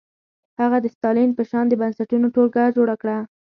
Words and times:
هغه 0.61 0.77
د 0.81 0.85
ستالین 0.95 1.29
په 1.37 1.43
شان 1.49 1.65
د 1.69 1.73
بنسټونو 1.81 2.27
ټولګه 2.35 2.63
جوړه 2.77 2.95
کړه. 3.01 3.17